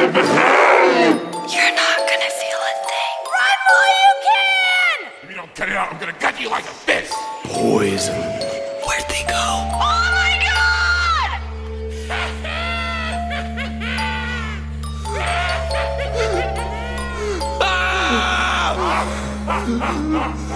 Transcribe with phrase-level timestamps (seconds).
[0.00, 3.16] You're not gonna feel a thing.
[3.36, 4.98] Run while you can!
[5.22, 7.10] If you don't cut it out, I'm gonna cut you like a fish!
[7.44, 8.14] Poison.
[8.16, 9.34] Where'd they go?
[9.36, 11.40] Oh my god!
[17.60, 18.06] ah!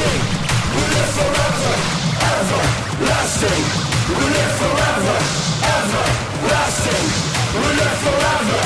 [0.00, 1.74] We live forever,
[2.32, 3.64] everlasting.
[4.08, 5.16] We live forever,
[5.76, 7.06] everlasting.
[7.52, 8.60] We live forever,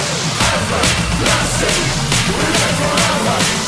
[0.55, 1.83] everlasting.
[2.29, 3.64] We live forever.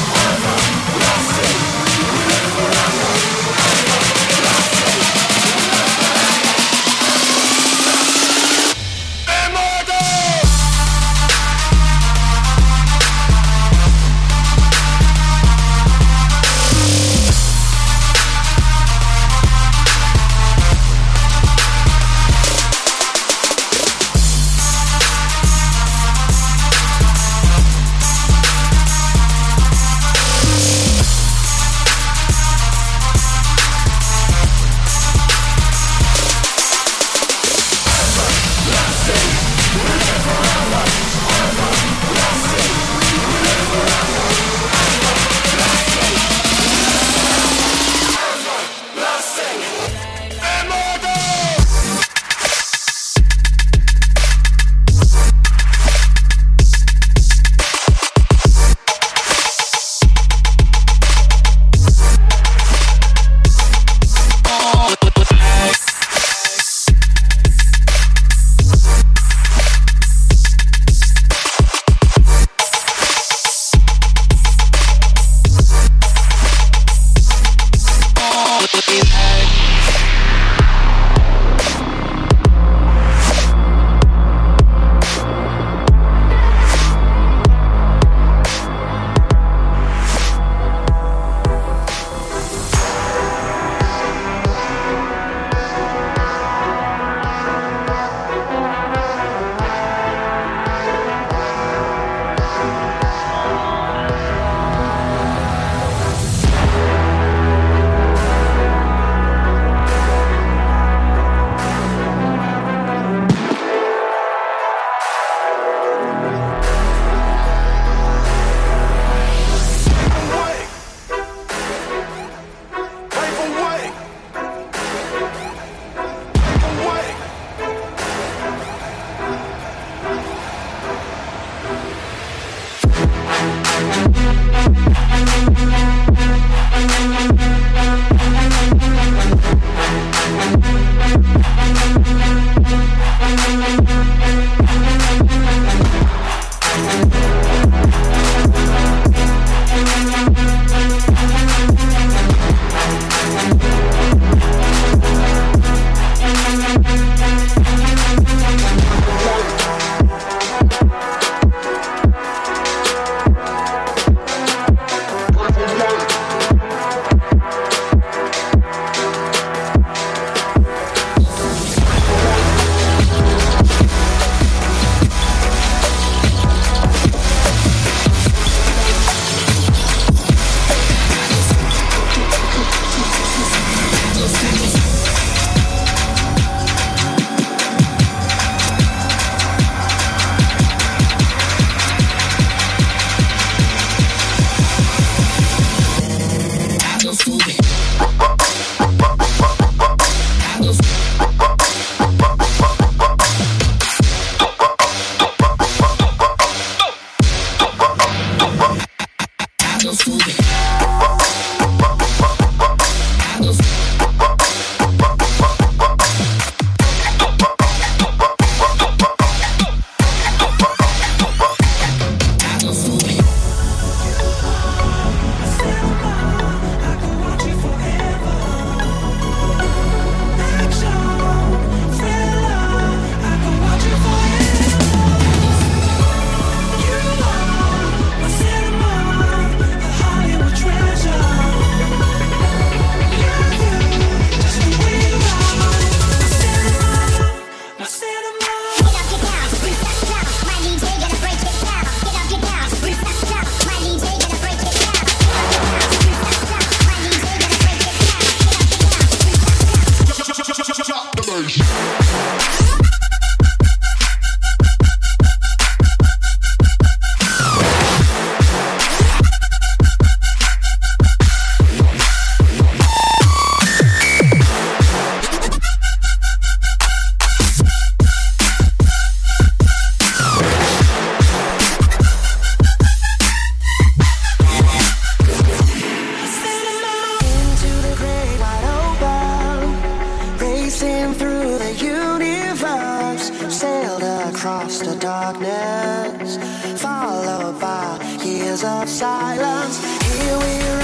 [295.07, 296.37] darkness,
[296.83, 299.79] followed by years of silence.
[300.19, 300.76] Here we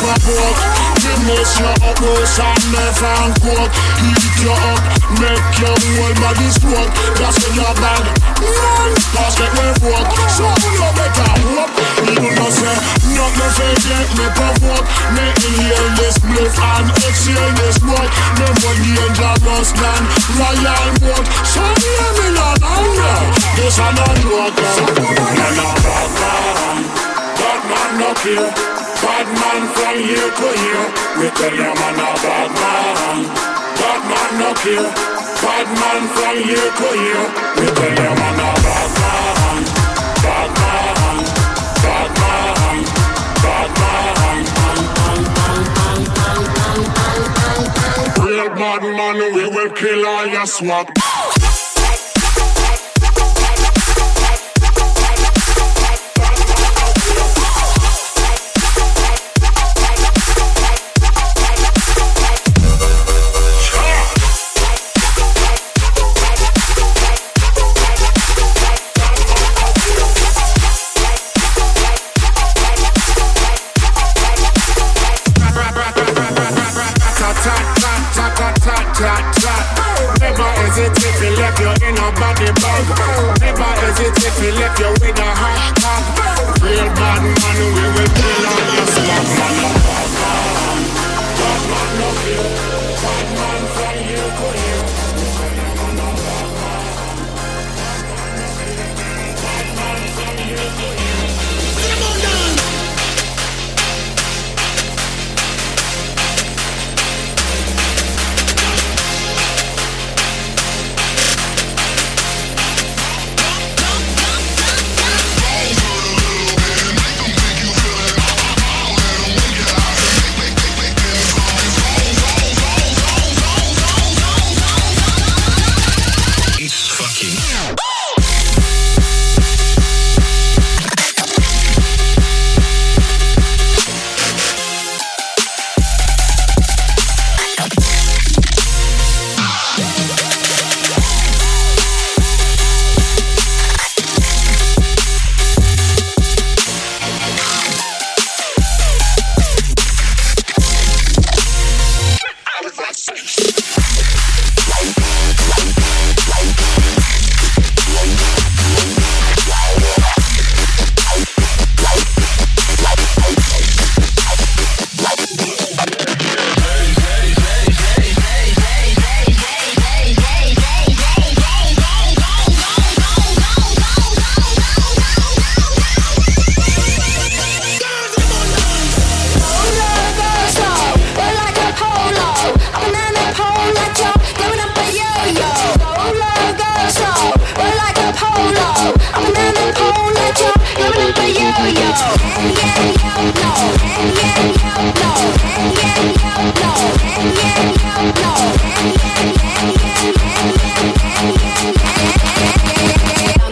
[0.00, 0.60] try to provoke
[1.04, 4.80] Me mess you up worse than meth and coke Heat you up,
[5.20, 8.04] make your whole body stroke That's when you're bad
[8.40, 10.08] Man, pass get me broke.
[10.32, 11.72] So you better hope
[12.08, 12.76] You know say,
[13.56, 14.86] fake let me provoke.
[15.12, 18.10] Me inhale this bliff and exhale this smoke
[18.40, 20.02] Me more dangerous than
[20.40, 23.18] royal boat So hear me not anger
[23.60, 26.78] This a not Man a bad man.
[27.36, 28.69] Bad man no fear
[29.02, 30.86] Bad man from here to here.
[31.18, 33.18] We tell you man a bad man.
[33.80, 34.84] Bad man no fear
[35.42, 37.26] Bad man from here to here.
[37.56, 39.62] We tell you man a bad man.
[40.24, 41.16] Bad man.
[41.82, 42.76] Bad man.
[43.42, 44.00] Bad man.
[48.24, 50.88] Real bad man we will kill all your swag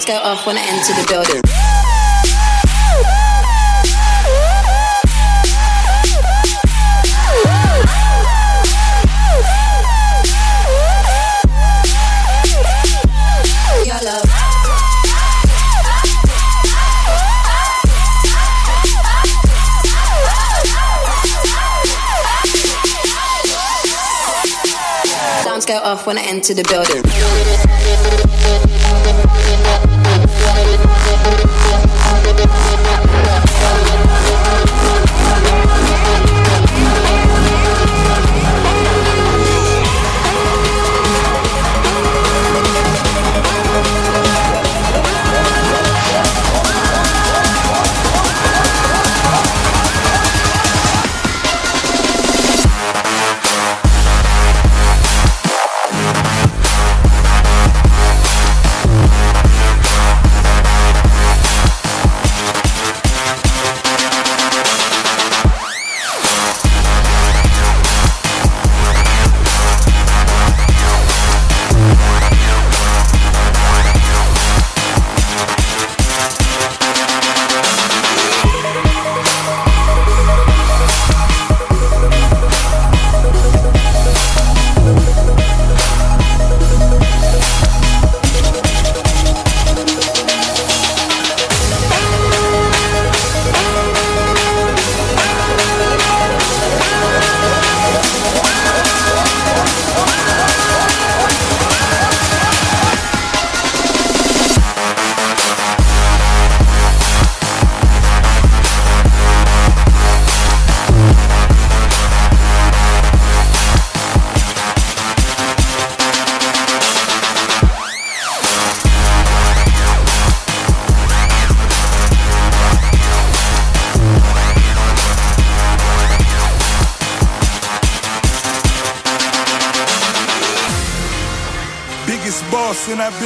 [0.08, 1.97] go off when I enter the building.
[25.88, 27.97] Off when I enter the building.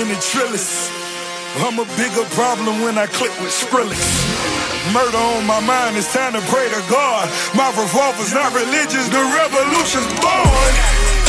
[0.03, 0.91] Been a trillist.
[1.63, 4.03] I'm a bigger problem when I click with Skrillex.
[4.91, 7.31] Murder on my mind, it's time to pray to God.
[7.55, 10.73] My revolver's not religious, the revolution's born.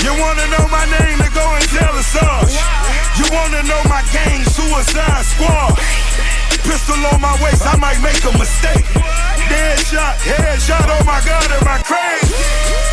[0.01, 2.57] You wanna know my name, then go and tell us us.
[3.21, 5.77] You wanna know my gang, Suicide Squad.
[6.65, 8.89] Pistol on my waist, I might make a mistake.
[9.53, 12.92] Dead shot, head shot, oh my god, am I crazy?